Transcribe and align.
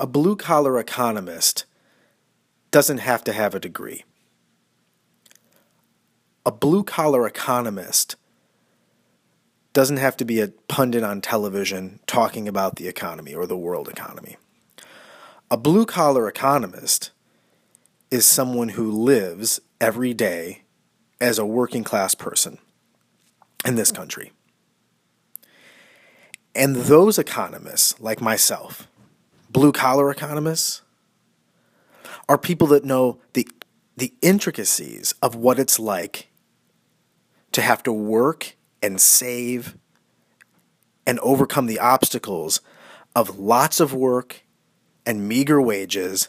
a 0.00 0.06
blue 0.06 0.34
collar 0.34 0.78
economist 0.78 1.66
doesn't 2.70 2.98
have 2.98 3.22
to 3.22 3.34
have 3.34 3.54
a 3.54 3.60
degree. 3.60 4.02
A 6.46 6.50
blue 6.50 6.82
collar 6.82 7.26
economist 7.26 8.16
doesn't 9.74 9.98
have 9.98 10.16
to 10.16 10.24
be 10.24 10.40
a 10.40 10.48
pundit 10.68 11.04
on 11.04 11.20
television 11.20 12.00
talking 12.06 12.48
about 12.48 12.76
the 12.76 12.88
economy 12.88 13.34
or 13.34 13.46
the 13.46 13.58
world 13.58 13.88
economy. 13.88 14.38
A 15.50 15.58
blue 15.58 15.84
collar 15.84 16.26
economist 16.26 17.10
is 18.10 18.24
someone 18.24 18.70
who 18.70 18.90
lives 18.90 19.60
every 19.82 20.14
day 20.14 20.62
as 21.20 21.38
a 21.38 21.44
working 21.44 21.84
class 21.84 22.14
person 22.14 22.56
in 23.66 23.74
this 23.74 23.92
country. 23.92 24.32
And 26.54 26.74
those 26.74 27.18
economists, 27.18 28.00
like 28.00 28.22
myself, 28.22 28.88
blue 29.50 29.72
collar 29.72 30.10
economists, 30.10 30.82
are 32.28 32.38
people 32.38 32.68
that 32.68 32.84
know 32.84 33.18
the, 33.32 33.46
the 33.96 34.14
intricacies 34.22 35.14
of 35.20 35.34
what 35.34 35.58
it's 35.58 35.78
like 35.78 36.28
to 37.52 37.60
have 37.60 37.82
to 37.82 37.92
work 37.92 38.56
and 38.82 39.00
save 39.00 39.76
and 41.06 41.18
overcome 41.20 41.66
the 41.66 41.80
obstacles 41.80 42.60
of 43.16 43.38
lots 43.38 43.80
of 43.80 43.92
work 43.92 44.42
and 45.04 45.28
meager 45.28 45.60
wages 45.60 46.28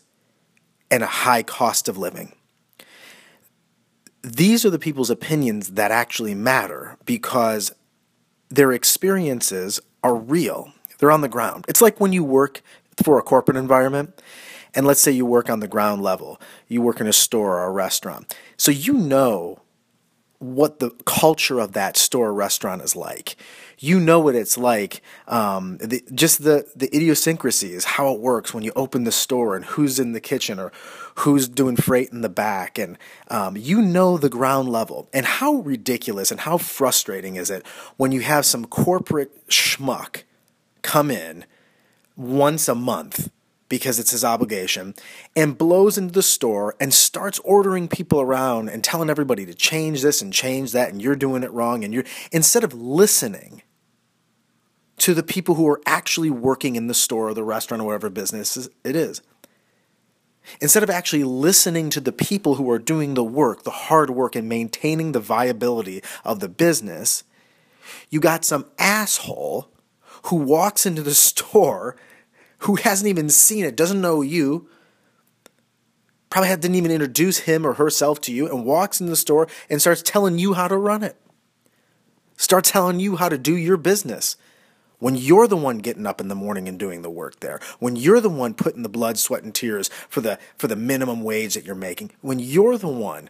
and 0.89 1.03
a 1.03 1.07
high 1.07 1.43
cost 1.43 1.87
of 1.87 1.97
living. 1.97 2.33
These 4.23 4.65
are 4.65 4.69
the 4.69 4.79
people's 4.79 5.09
opinions 5.09 5.71
that 5.71 5.91
actually 5.91 6.35
matter 6.35 6.97
because 7.05 7.71
their 8.49 8.71
experiences 8.71 9.79
are 10.03 10.15
real. 10.15 10.73
They're 10.97 11.11
on 11.11 11.21
the 11.21 11.29
ground. 11.29 11.65
It's 11.67 11.81
like 11.81 11.99
when 11.99 12.13
you 12.13 12.23
work 12.23 12.61
for 13.03 13.19
a 13.19 13.23
corporate 13.23 13.57
environment, 13.57 14.21
and 14.73 14.85
let's 14.85 15.01
say 15.01 15.11
you 15.11 15.25
work 15.25 15.49
on 15.49 15.59
the 15.59 15.67
ground 15.67 16.01
level, 16.01 16.39
you 16.67 16.81
work 16.81 17.01
in 17.01 17.07
a 17.07 17.13
store 17.13 17.59
or 17.59 17.65
a 17.65 17.71
restaurant. 17.71 18.35
So 18.57 18.71
you 18.71 18.93
know 18.93 19.59
what 20.41 20.79
the 20.79 20.89
culture 21.05 21.59
of 21.59 21.73
that 21.73 21.95
store 21.95 22.29
or 22.29 22.33
restaurant 22.33 22.81
is 22.81 22.95
like. 22.95 23.35
You 23.77 23.99
know 23.99 24.19
what 24.19 24.33
it's 24.33 24.57
like, 24.57 25.01
um, 25.27 25.77
the, 25.77 26.03
just 26.15 26.43
the, 26.43 26.67
the 26.75 26.87
idiosyncrasies, 26.87 27.83
how 27.83 28.11
it 28.13 28.19
works 28.19 28.51
when 28.51 28.63
you 28.63 28.71
open 28.75 29.03
the 29.03 29.11
store 29.11 29.55
and 29.55 29.63
who's 29.65 29.99
in 29.99 30.13
the 30.13 30.19
kitchen 30.19 30.59
or 30.59 30.71
who's 31.19 31.47
doing 31.47 31.75
freight 31.75 32.11
in 32.11 32.21
the 32.21 32.29
back. 32.29 32.79
And 32.79 32.97
um, 33.27 33.55
you 33.55 33.83
know 33.83 34.17
the 34.17 34.29
ground 34.29 34.69
level. 34.69 35.07
And 35.13 35.27
how 35.27 35.55
ridiculous 35.55 36.31
and 36.31 36.39
how 36.39 36.57
frustrating 36.57 37.35
is 37.35 37.51
it 37.51 37.65
when 37.97 38.11
you 38.11 38.21
have 38.21 38.45
some 38.45 38.65
corporate 38.65 39.47
schmuck 39.47 40.23
come 40.81 41.11
in 41.11 41.45
once 42.21 42.67
a 42.67 42.75
month 42.75 43.29
because 43.71 43.99
it's 43.99 44.11
his 44.11 44.25
obligation, 44.25 44.93
and 45.33 45.57
blows 45.57 45.97
into 45.97 46.13
the 46.13 46.21
store 46.21 46.75
and 46.77 46.93
starts 46.93 47.39
ordering 47.39 47.87
people 47.87 48.19
around 48.19 48.67
and 48.67 48.83
telling 48.83 49.09
everybody 49.09 49.45
to 49.45 49.53
change 49.53 50.01
this 50.01 50.21
and 50.21 50.33
change 50.33 50.73
that, 50.73 50.89
and 50.89 51.01
you're 51.01 51.15
doing 51.15 51.41
it 51.41 51.51
wrong, 51.51 51.85
and 51.85 51.93
you're 51.93 52.03
instead 52.33 52.65
of 52.65 52.73
listening 52.73 53.61
to 54.97 55.13
the 55.13 55.23
people 55.23 55.55
who 55.55 55.67
are 55.69 55.81
actually 55.85 56.29
working 56.29 56.75
in 56.75 56.87
the 56.87 56.93
store 56.93 57.29
or 57.29 57.33
the 57.33 57.45
restaurant 57.45 57.81
or 57.81 57.85
whatever 57.85 58.09
business 58.09 58.67
it 58.83 58.95
is. 58.95 59.21
Instead 60.59 60.83
of 60.83 60.89
actually 60.89 61.23
listening 61.23 61.89
to 61.89 62.01
the 62.01 62.11
people 62.11 62.55
who 62.55 62.69
are 62.69 62.77
doing 62.77 63.13
the 63.13 63.23
work, 63.23 63.63
the 63.63 63.71
hard 63.71 64.09
work, 64.09 64.35
and 64.35 64.49
maintaining 64.49 65.13
the 65.13 65.19
viability 65.21 66.03
of 66.25 66.41
the 66.41 66.49
business, 66.49 67.23
you 68.09 68.19
got 68.19 68.43
some 68.43 68.65
asshole 68.77 69.69
who 70.25 70.35
walks 70.35 70.85
into 70.85 71.01
the 71.01 71.15
store 71.15 71.95
who 72.61 72.75
hasn't 72.75 73.07
even 73.07 73.29
seen 73.29 73.65
it, 73.65 73.75
doesn't 73.75 74.01
know 74.01 74.21
you, 74.21 74.67
probably 76.29 76.49
didn't 76.49 76.75
even 76.75 76.91
introduce 76.91 77.39
him 77.39 77.65
or 77.65 77.73
herself 77.73 78.21
to 78.21 78.33
you, 78.33 78.47
and 78.47 78.65
walks 78.65 78.99
into 78.99 79.09
the 79.09 79.15
store 79.15 79.47
and 79.69 79.81
starts 79.81 80.01
telling 80.01 80.37
you 80.39 80.53
how 80.53 80.67
to 80.67 80.77
run 80.77 81.03
it. 81.03 81.15
Start 82.37 82.63
telling 82.63 82.99
you 82.99 83.17
how 83.17 83.29
to 83.29 83.37
do 83.37 83.55
your 83.55 83.77
business. 83.77 84.35
When 84.99 85.15
you're 85.15 85.47
the 85.47 85.57
one 85.57 85.79
getting 85.79 86.05
up 86.05 86.21
in 86.21 86.27
the 86.27 86.35
morning 86.35 86.67
and 86.67 86.77
doing 86.77 87.01
the 87.01 87.09
work 87.09 87.39
there, 87.39 87.59
when 87.79 87.95
you're 87.95 88.19
the 88.19 88.29
one 88.29 88.53
putting 88.53 88.83
the 88.83 88.89
blood, 88.89 89.17
sweat, 89.17 89.43
and 89.43 89.53
tears 89.53 89.89
for 90.07 90.21
the 90.21 90.37
for 90.55 90.67
the 90.67 90.75
minimum 90.75 91.23
wage 91.23 91.55
that 91.55 91.65
you're 91.65 91.73
making, 91.73 92.11
when 92.21 92.37
you're 92.37 92.77
the 92.77 92.87
one 92.87 93.29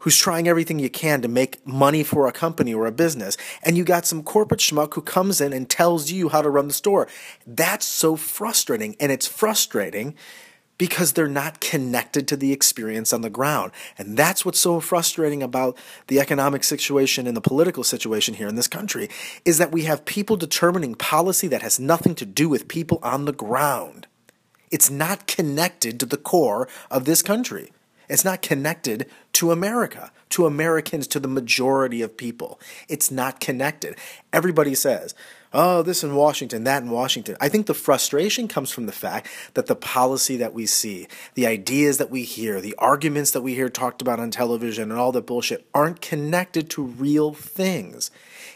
who's 0.00 0.16
trying 0.16 0.48
everything 0.48 0.78
you 0.78 0.90
can 0.90 1.22
to 1.22 1.28
make 1.28 1.66
money 1.66 2.02
for 2.02 2.26
a 2.26 2.32
company 2.32 2.72
or 2.72 2.86
a 2.86 2.92
business, 2.92 3.36
and 3.62 3.76
you 3.76 3.84
got 3.84 4.06
some 4.06 4.22
corporate 4.22 4.60
schmuck 4.60 4.94
who 4.94 5.02
comes 5.02 5.40
in 5.40 5.52
and 5.52 5.68
tells 5.68 6.10
you 6.10 6.28
how 6.28 6.42
to 6.42 6.50
run 6.50 6.68
the 6.68 6.74
store. 6.74 7.08
That's 7.46 7.86
so 7.86 8.16
frustrating, 8.16 8.96
and 9.00 9.10
it's 9.10 9.26
frustrating 9.26 10.14
because 10.78 11.12
they're 11.12 11.28
not 11.28 11.60
connected 11.60 12.28
to 12.28 12.36
the 12.36 12.52
experience 12.52 13.12
on 13.12 13.20
the 13.20 13.28
ground. 13.28 13.72
And 13.98 14.16
that's 14.16 14.44
what's 14.44 14.60
so 14.60 14.78
frustrating 14.78 15.42
about 15.42 15.76
the 16.06 16.20
economic 16.20 16.62
situation 16.62 17.26
and 17.26 17.36
the 17.36 17.40
political 17.40 17.82
situation 17.82 18.34
here 18.34 18.46
in 18.46 18.54
this 18.54 18.68
country 18.68 19.10
is 19.44 19.58
that 19.58 19.72
we 19.72 19.82
have 19.84 20.04
people 20.04 20.36
determining 20.36 20.94
policy 20.94 21.48
that 21.48 21.62
has 21.62 21.80
nothing 21.80 22.14
to 22.14 22.24
do 22.24 22.48
with 22.48 22.68
people 22.68 23.00
on 23.02 23.24
the 23.24 23.32
ground. 23.32 24.06
It's 24.70 24.90
not 24.90 25.26
connected 25.26 25.98
to 25.98 26.06
the 26.06 26.16
core 26.16 26.68
of 26.90 27.04
this 27.04 27.22
country. 27.22 27.72
It's 28.08 28.24
not 28.24 28.42
connected 28.42 29.06
to 29.34 29.52
America, 29.52 30.10
to 30.30 30.46
Americans, 30.46 31.06
to 31.08 31.20
the 31.20 31.28
majority 31.28 32.02
of 32.02 32.16
people. 32.16 32.58
It's 32.88 33.10
not 33.10 33.40
connected. 33.40 33.96
Everybody 34.32 34.74
says, 34.74 35.14
oh, 35.52 35.82
this 35.82 36.02
in 36.02 36.14
Washington, 36.14 36.64
that 36.64 36.82
in 36.82 36.90
Washington. 36.90 37.36
I 37.40 37.48
think 37.48 37.66
the 37.66 37.74
frustration 37.74 38.48
comes 38.48 38.70
from 38.70 38.86
the 38.86 38.92
fact 38.92 39.28
that 39.54 39.66
the 39.66 39.76
policy 39.76 40.36
that 40.38 40.54
we 40.54 40.66
see, 40.66 41.06
the 41.34 41.46
ideas 41.46 41.98
that 41.98 42.10
we 42.10 42.22
hear, 42.22 42.60
the 42.60 42.74
arguments 42.78 43.30
that 43.32 43.42
we 43.42 43.54
hear 43.54 43.68
talked 43.68 44.02
about 44.02 44.20
on 44.20 44.30
television 44.30 44.90
and 44.90 44.98
all 44.98 45.12
that 45.12 45.26
bullshit 45.26 45.66
aren't 45.74 46.00
connected 46.00 46.70
to 46.70 46.82
real 46.82 47.32
things. 47.32 48.10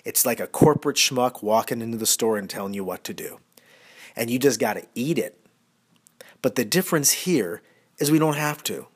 It's 0.05 0.27
like 0.27 0.41
a 0.41 0.47
corporate 0.47 0.97
schmuck 0.97 1.43
walking 1.43 1.81
into 1.81 1.99
the 1.99 2.07
store 2.07 2.37
and 2.37 2.49
telling 2.49 2.75
you 2.75 2.85
what 2.85 3.05
to 3.05 3.15
do. 3.15 3.39
And 4.17 4.31
you 4.31 4.39
just 4.39 4.61
got 4.61 4.75
to 4.75 4.87
eat 4.95 5.19
it. 5.19 5.39
But 6.43 6.57
the 6.57 6.65
difference 6.65 7.13
here 7.13 7.63
is 7.99 8.11
we 8.11 8.19
don't 8.19 8.37
have 8.37 8.63
to. 8.65 8.87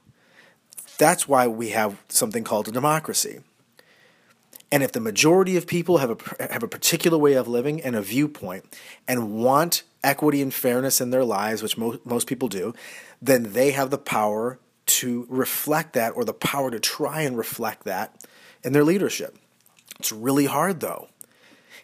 That's 0.98 1.28
why 1.28 1.46
we 1.46 1.70
have 1.70 2.02
something 2.08 2.44
called 2.44 2.68
a 2.68 2.72
democracy. 2.72 3.40
And 4.72 4.82
if 4.82 4.92
the 4.92 5.00
majority 5.00 5.56
of 5.56 5.66
people 5.66 5.98
have 5.98 6.10
a, 6.10 6.52
have 6.52 6.62
a 6.62 6.68
particular 6.68 7.16
way 7.18 7.34
of 7.34 7.46
living 7.46 7.80
and 7.80 7.94
a 7.94 8.02
viewpoint 8.02 8.64
and 9.06 9.32
want 9.32 9.84
equity 10.02 10.42
and 10.42 10.52
fairness 10.52 11.00
in 11.00 11.10
their 11.10 11.24
lives, 11.24 11.62
which 11.62 11.78
mo- 11.78 12.00
most 12.04 12.26
people 12.26 12.48
do, 12.48 12.74
then 13.22 13.52
they 13.52 13.70
have 13.70 13.90
the 13.90 13.98
power 13.98 14.58
to 14.86 15.26
reflect 15.28 15.92
that 15.94 16.10
or 16.10 16.24
the 16.24 16.32
power 16.32 16.70
to 16.70 16.80
try 16.80 17.22
and 17.22 17.36
reflect 17.38 17.84
that 17.84 18.24
in 18.64 18.72
their 18.72 18.84
leadership. 18.84 19.36
It's 19.98 20.12
really 20.12 20.46
hard 20.46 20.80
though. 20.80 21.08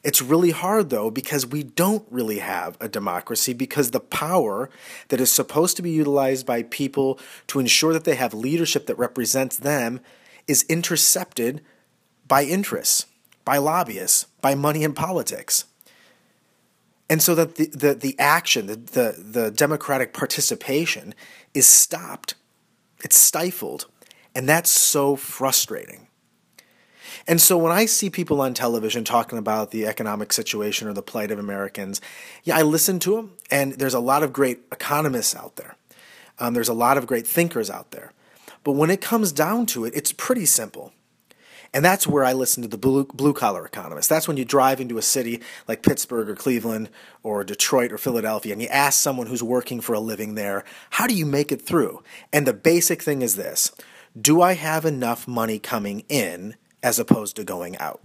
It's 0.02 0.20
really 0.20 0.50
hard 0.50 0.90
though 0.90 1.10
because 1.10 1.46
we 1.46 1.62
don't 1.62 2.04
really 2.10 2.40
have 2.40 2.76
a 2.80 2.88
democracy 2.88 3.52
because 3.52 3.90
the 3.90 4.00
power 4.00 4.68
that 5.08 5.20
is 5.20 5.30
supposed 5.30 5.76
to 5.76 5.82
be 5.82 5.90
utilized 5.90 6.44
by 6.44 6.64
people 6.64 7.20
to 7.48 7.60
ensure 7.60 7.92
that 7.92 8.04
they 8.04 8.16
have 8.16 8.34
leadership 8.34 8.86
that 8.86 8.98
represents 8.98 9.56
them 9.56 10.00
is 10.48 10.64
intercepted 10.68 11.62
by 12.26 12.44
interests, 12.44 13.06
by 13.44 13.58
lobbyists, 13.58 14.26
by 14.40 14.54
money 14.54 14.82
in 14.82 14.92
politics. 14.92 15.66
And 17.08 17.22
so 17.22 17.34
that 17.34 17.56
the, 17.56 17.66
the, 17.66 17.94
the 17.94 18.18
action, 18.18 18.66
the, 18.66 18.76
the, 18.76 19.16
the 19.18 19.50
democratic 19.50 20.14
participation 20.14 21.14
is 21.54 21.68
stopped, 21.68 22.34
it's 23.04 23.18
stifled. 23.18 23.86
And 24.34 24.48
that's 24.48 24.70
so 24.70 25.14
frustrating. 25.14 26.08
And 27.26 27.40
so 27.40 27.56
when 27.56 27.72
I 27.72 27.86
see 27.86 28.10
people 28.10 28.40
on 28.40 28.54
television 28.54 29.04
talking 29.04 29.38
about 29.38 29.70
the 29.70 29.86
economic 29.86 30.32
situation 30.32 30.88
or 30.88 30.92
the 30.92 31.02
plight 31.02 31.30
of 31.30 31.38
Americans, 31.38 32.00
yeah, 32.44 32.56
I 32.56 32.62
listen 32.62 32.98
to 33.00 33.16
them, 33.16 33.32
and 33.50 33.74
there's 33.74 33.94
a 33.94 34.00
lot 34.00 34.22
of 34.22 34.32
great 34.32 34.60
economists 34.70 35.34
out 35.34 35.56
there. 35.56 35.76
Um, 36.38 36.54
there's 36.54 36.68
a 36.68 36.74
lot 36.74 36.96
of 36.96 37.06
great 37.06 37.26
thinkers 37.26 37.70
out 37.70 37.90
there. 37.90 38.12
But 38.64 38.72
when 38.72 38.90
it 38.90 39.00
comes 39.00 39.32
down 39.32 39.66
to 39.66 39.84
it, 39.84 39.94
it's 39.94 40.12
pretty 40.12 40.46
simple. 40.46 40.92
And 41.74 41.84
that's 41.84 42.06
where 42.06 42.24
I 42.24 42.34
listen 42.34 42.62
to 42.62 42.68
the 42.68 42.76
blue, 42.76 43.06
blue 43.06 43.32
collar 43.32 43.64
economists. 43.64 44.08
That's 44.08 44.28
when 44.28 44.36
you 44.36 44.44
drive 44.44 44.80
into 44.80 44.98
a 44.98 45.02
city 45.02 45.40
like 45.66 45.82
Pittsburgh 45.82 46.28
or 46.28 46.36
Cleveland 46.36 46.90
or 47.22 47.44
Detroit 47.44 47.92
or 47.92 47.98
Philadelphia 47.98 48.52
and 48.52 48.60
you 48.60 48.68
ask 48.68 49.00
someone 49.00 49.26
who's 49.26 49.42
working 49.42 49.80
for 49.80 49.94
a 49.94 50.00
living 50.00 50.34
there, 50.34 50.64
how 50.90 51.06
do 51.06 51.14
you 51.14 51.24
make 51.24 51.50
it 51.50 51.62
through? 51.62 52.02
And 52.32 52.46
the 52.46 52.52
basic 52.52 53.02
thing 53.02 53.22
is 53.22 53.36
this 53.36 53.72
Do 54.20 54.42
I 54.42 54.52
have 54.52 54.84
enough 54.84 55.26
money 55.26 55.58
coming 55.58 56.04
in 56.10 56.56
as 56.82 56.98
opposed 56.98 57.36
to 57.36 57.44
going 57.44 57.76
out. 57.78 58.00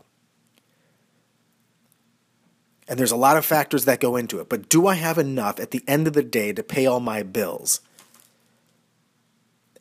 And 2.88 2.98
there's 2.98 3.12
a 3.12 3.18
lot 3.18 3.36
of 3.36 3.46
factors 3.46 3.86
that 3.86 4.00
go 4.00 4.16
into 4.16 4.40
it, 4.40 4.48
but 4.48 4.70
do 4.70 4.88
I 4.88 4.96
have 4.96 5.18
enough 5.18 5.60
at 5.60 5.72
the 5.72 5.84
end 5.88 6.08
of 6.08 6.14
the 6.14 6.24
day 6.24 6.54
to 6.54 6.64
pay 6.64 6.86
all 6.86 7.02
my 7.02 7.22
bills? 7.22 7.82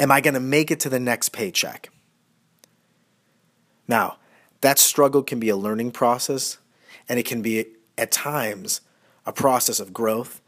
Am 0.00 0.10
I 0.10 0.20
going 0.20 0.34
to 0.34 0.40
make 0.40 0.70
it 0.70 0.80
to 0.80 0.88
the 0.88 0.98
next 0.98 1.28
paycheck? 1.30 1.90
Now, 3.86 4.16
that 4.60 4.78
struggle 4.78 5.22
can 5.22 5.38
be 5.38 5.48
a 5.48 5.56
learning 5.56 5.92
process, 5.92 6.58
and 7.08 7.18
it 7.18 7.26
can 7.26 7.42
be 7.42 7.66
at 7.96 8.10
times 8.10 8.80
a 9.24 9.32
process 9.32 9.78
of 9.78 9.92
growth, 9.92 10.40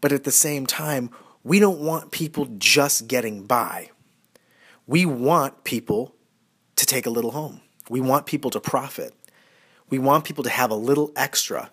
But 0.00 0.12
at 0.12 0.24
the 0.24 0.30
same 0.30 0.66
time, 0.66 1.08
we 1.42 1.58
don't 1.58 1.80
want 1.80 2.10
people 2.10 2.46
just 2.58 3.08
getting 3.08 3.44
by. 3.44 3.88
We 4.86 5.06
want 5.06 5.64
people 5.64 6.14
to 6.76 6.84
take 6.84 7.06
a 7.06 7.10
little 7.10 7.30
home. 7.30 7.62
We 7.88 8.00
want 8.00 8.26
people 8.26 8.50
to 8.50 8.60
profit. 8.60 9.14
We 9.90 9.98
want 9.98 10.24
people 10.24 10.44
to 10.44 10.50
have 10.50 10.70
a 10.70 10.76
little 10.76 11.12
extra 11.14 11.70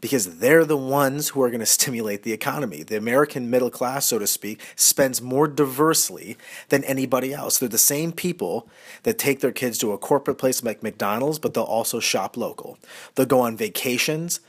because 0.00 0.38
they're 0.38 0.64
the 0.64 0.76
ones 0.76 1.30
who 1.30 1.42
are 1.42 1.48
going 1.48 1.60
to 1.60 1.66
stimulate 1.66 2.22
the 2.22 2.32
economy. 2.32 2.82
The 2.82 2.96
American 2.96 3.50
middle 3.50 3.70
class, 3.70 4.06
so 4.06 4.18
to 4.18 4.26
speak, 4.26 4.60
spends 4.76 5.22
more 5.22 5.48
diversely 5.48 6.36
than 6.68 6.84
anybody 6.84 7.32
else. 7.32 7.58
They're 7.58 7.68
the 7.68 7.78
same 7.78 8.12
people 8.12 8.68
that 9.04 9.18
take 9.18 9.40
their 9.40 9.52
kids 9.52 9.78
to 9.78 9.92
a 9.92 9.98
corporate 9.98 10.38
place 10.38 10.62
like 10.62 10.82
McDonald's, 10.82 11.38
but 11.38 11.54
they'll 11.54 11.64
also 11.64 12.00
shop 12.00 12.36
local. 12.36 12.78
They'll 13.14 13.26
go 13.26 13.40
on 13.40 13.56
vacations, 13.56 14.40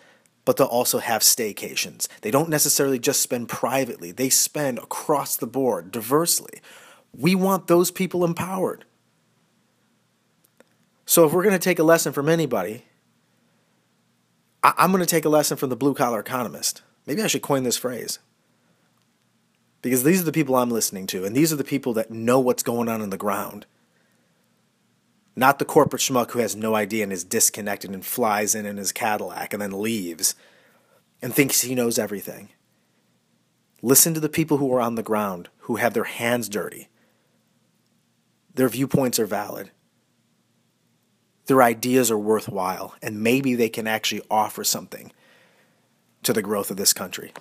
but 0.45 0.57
they'll 0.57 0.67
also 0.67 0.99
have 0.99 1.21
staycations. 1.21 2.07
They 2.21 2.31
don't 2.31 2.49
necessarily 2.49 2.99
just 2.99 3.21
spend 3.21 3.49
privately, 3.49 4.11
they 4.11 4.29
spend 4.29 4.79
across 4.79 5.35
the 5.35 5.47
board, 5.47 5.91
diversely. 5.91 6.61
We 7.17 7.35
want 7.35 7.67
those 7.67 7.89
people 7.89 8.23
empowered. 8.23 8.85
So 11.07 11.25
if 11.25 11.31
we're 11.31 11.41
going 11.41 11.53
to 11.53 11.59
take 11.59 11.79
a 11.79 11.83
lesson 11.83 12.11
from 12.11 12.27
anybody, 12.27 12.83
I- 14.61 14.73
I'm 14.77 14.91
going 14.91 14.99
to 14.99 15.09
take 15.09 15.23
a 15.23 15.29
lesson 15.29 15.55
from 15.55 15.69
the 15.69 15.77
blue 15.77 15.93
collar 15.93 16.19
economist. 16.19 16.81
Maybe 17.05 17.23
I 17.23 17.27
should 17.27 17.41
coin 17.41 17.63
this 17.63 17.77
phrase. 17.77 18.19
Because 19.81 20.03
these 20.03 20.21
are 20.21 20.25
the 20.25 20.33
people 20.33 20.57
I'm 20.57 20.69
listening 20.69 21.07
to, 21.07 21.23
and 21.23 21.33
these 21.33 21.53
are 21.53 21.55
the 21.55 21.63
people 21.63 21.93
that 21.93 22.11
know 22.11 22.41
what's 22.41 22.61
going 22.61 22.89
on 22.89 23.01
in 23.01 23.09
the 23.09 23.17
ground. 23.17 23.65
Not 25.33 25.59
the 25.59 25.65
corporate 25.65 26.01
schmuck 26.01 26.31
who 26.31 26.39
has 26.39 26.57
no 26.57 26.75
idea 26.75 27.03
and 27.03 27.13
is 27.13 27.23
disconnected 27.23 27.91
and 27.91 28.05
flies 28.05 28.53
in 28.53 28.65
in 28.65 28.75
his 28.75 28.91
Cadillac 28.91 29.53
and 29.53 29.61
then 29.61 29.81
leaves 29.81 30.35
and 31.21 31.33
thinks 31.33 31.61
he 31.61 31.73
knows 31.73 31.97
everything. 31.97 32.49
Listen 33.81 34.13
to 34.13 34.19
the 34.19 34.27
people 34.27 34.57
who 34.57 34.73
are 34.73 34.81
on 34.81 34.95
the 34.95 35.03
ground, 35.03 35.47
who 35.59 35.77
have 35.77 35.93
their 35.93 36.03
hands 36.03 36.49
dirty. 36.49 36.89
Their 38.53 38.67
viewpoints 38.67 39.19
are 39.19 39.25
valid 39.25 39.71
their 41.47 41.63
ideas 41.63 42.11
are 42.11 42.17
worthwhile 42.17 42.93
and 43.01 43.21
maybe 43.21 43.55
they 43.55 43.69
can 43.69 43.87
actually 43.87 44.21
offer 44.29 44.63
something 44.63 45.11
to 46.23 46.33
the 46.33 46.41
growth 46.41 46.69
of 46.69 46.77
this 46.77 46.93
country. 46.93 47.31